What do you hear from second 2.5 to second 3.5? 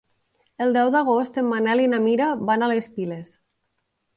van a les Piles.